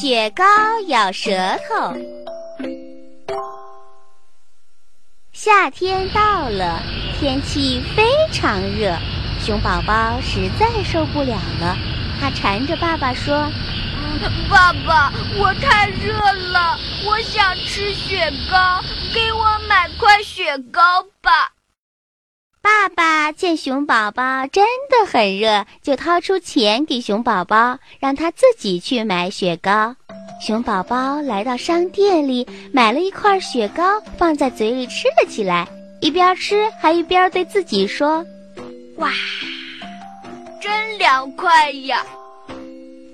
[0.00, 0.44] 雪糕
[0.86, 1.30] 咬舌
[1.68, 1.94] 头。
[5.30, 6.80] 夏天到了，
[7.18, 8.96] 天气非常热，
[9.44, 11.76] 熊宝宝实在受不了了。
[12.18, 13.46] 他缠着爸爸说
[14.48, 18.80] ：“爸爸，我太热了，我想吃雪糕，
[19.12, 21.52] 给我买块雪糕吧。”
[22.62, 29.96] 爸爸见熊宝宝真的很热，就掏出钱给熊宝宝，让他自己去买雪糕。
[30.42, 35.66] 熊宝宝来到商店里，买了一块雪糕，放在嘴里吃了起来，
[36.02, 38.24] 一边吃还一边对自己说
[38.96, 39.10] ：“哇，
[40.60, 42.04] 真凉快呀！”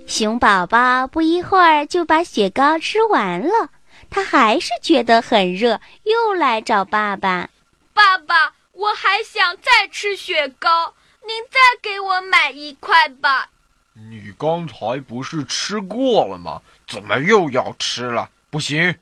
[0.09, 3.71] 熊宝宝不一会儿就把雪糕吃完了，
[4.11, 7.49] 他还是觉得很热，又来找爸爸
[7.95, 10.95] ：“爸爸。”我还想再吃雪糕，
[11.27, 13.49] 您再给我买一块吧。
[13.95, 16.61] 你刚才不是吃过了吗？
[16.87, 18.29] 怎么又要吃了？
[18.51, 18.97] 不行！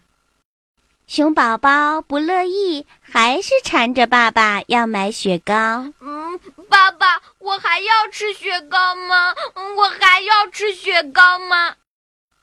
[1.09, 5.93] 熊宝宝不乐意，还是缠着爸爸要买雪糕。
[6.01, 9.35] 嗯，爸爸，我还要吃雪糕吗？
[9.77, 11.75] 我还要吃雪糕吗？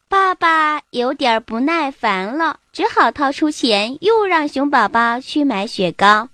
[0.09, 6.27] 爸爸有点不耐烦了，只好掏出钱，又让熊宝宝去买雪糕。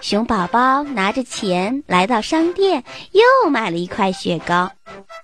[0.00, 2.82] 熊宝宝拿着钱来到商店，
[3.12, 4.70] 又买了一块雪糕。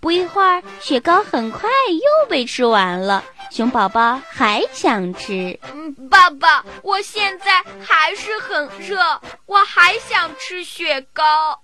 [0.01, 3.25] 不一会儿，雪糕很快又被吃完了。
[3.51, 5.59] 熊宝宝还想吃。
[5.73, 8.99] 嗯，爸爸，我现在还是很热，
[9.47, 11.61] 我还想吃雪糕。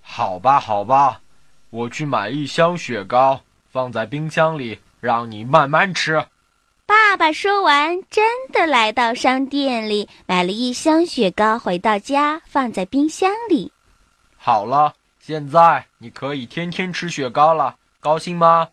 [0.00, 1.20] 好吧，好吧，
[1.70, 3.40] 我去买一箱雪糕，
[3.72, 6.26] 放在冰箱里，让你慢慢吃。
[7.16, 13.72] 爸爸说完，真的来到商店里，买了一箱雪糕，回到家放在冰箱里。
[14.36, 18.68] 好了，现在你可以天天吃雪糕了，高兴吗？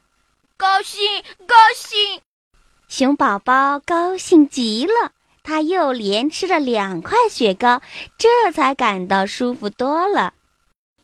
[0.57, 2.19] 高兴，高兴！
[2.89, 7.81] 熊宝宝高兴极了，他又连吃了两块雪糕，
[8.17, 10.33] 这才感到舒服多了。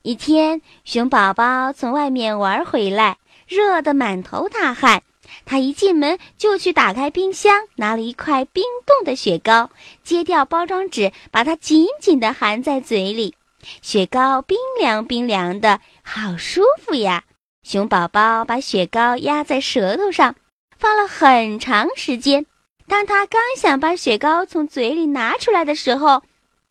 [0.01, 5.03] 一天，熊宝宝从外面玩回来，热得满头大汗。
[5.45, 9.69] 他一进门就去打开冰箱，拿了一块冰冻的雪糕，
[10.03, 13.35] 揭掉包装纸，把它紧紧地含在嘴里。
[13.81, 17.23] 雪糕冰凉冰凉的，好舒服呀！
[17.61, 20.35] 熊宝宝把雪糕压在舌头上，
[20.77, 22.45] 放了很长时间。
[22.87, 26.23] 当他刚想把雪糕从嘴里拿出来的时候，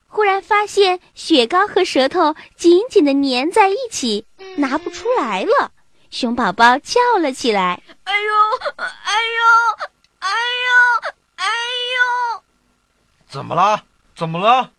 [0.06, 4.24] 忽然发现雪糕和舌头紧紧地粘在一起，
[4.56, 5.70] 拿不出来了。
[6.10, 8.34] 熊宝宝叫了起来：“哎呦，
[8.76, 9.44] 哎呦，
[10.20, 11.44] 哎呦，哎
[12.34, 12.42] 呦！
[13.28, 13.84] 怎么了？
[14.16, 14.70] 怎么了？”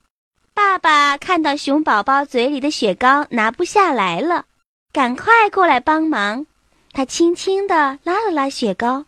[0.53, 4.45] 爸爸看到熊宝宝嘴里的雪糕拿不下来了，
[4.91, 6.45] 赶快过来帮忙。
[6.91, 9.05] 他轻轻地拉了拉雪糕，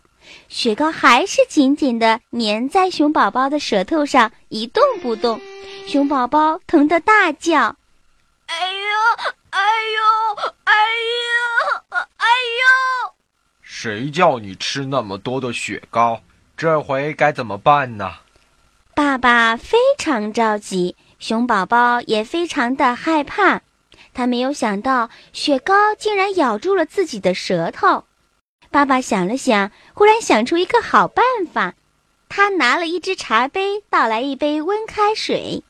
[0.47, 5.41] 雪糕还是紧紧地粘在熊宝宝的舌头上，一动不动。
[5.87, 7.75] 熊宝宝疼得大叫
[8.45, 8.87] ：“哎呦，
[9.49, 10.01] 哎呦，
[10.63, 11.10] 哎呦！”
[12.41, 13.13] 哎呦！
[13.61, 16.23] 谁叫你吃那么多的雪糕？
[16.57, 18.19] 这回该怎么办呢？
[18.95, 23.61] 爸爸非常着急，熊宝宝也非常的害怕。
[24.13, 28.05] 他没有想到雪糕竟然咬住了自己的舌头。
[28.69, 31.75] 爸爸想了想，忽然想出一个好办法。
[32.27, 35.63] 他拿了一只茶杯，倒来一杯温开水。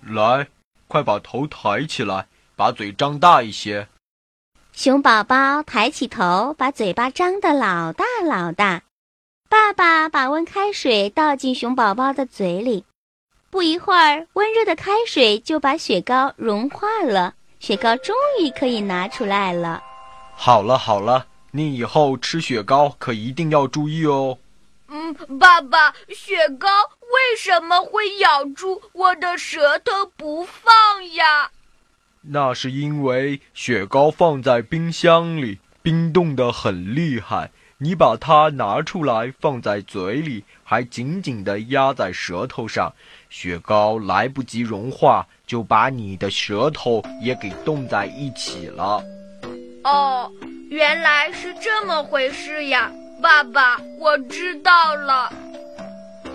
[0.00, 0.48] 来，
[0.88, 3.88] 快把头抬起来，把嘴张大一些。
[4.72, 8.82] 熊宝宝抬起头，把嘴巴张得老大老大。
[9.48, 12.84] 爸爸把温开水倒进熊宝宝的嘴里，
[13.50, 17.34] 不一会儿，温热的开水就把雪糕融化了。
[17.58, 19.82] 雪糕终于可以拿出来了。
[20.34, 24.38] 好了好了，你以后吃雪糕可一定要注意哦。
[24.88, 31.50] 嗯，爸爸，雪糕为什么会咬住我的舌头不放呀？
[32.22, 37.50] 那是因为雪糕放在冰箱里，冰冻得很厉害。
[37.78, 42.92] 你把它拿出来，放在嘴里，还紧紧地压在舌头上，
[43.30, 49.02] 雪糕来不及融化，就把你的舌头也给冻在一起了。
[49.84, 50.30] 哦，
[50.68, 52.92] 原来是这么回事呀，
[53.22, 55.32] 爸爸，我知道了。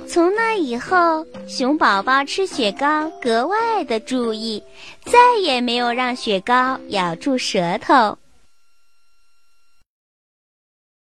[0.07, 4.63] 从那以后，熊宝宝吃雪糕格外的注意，
[5.03, 8.17] 再也没有让雪糕咬住舌头。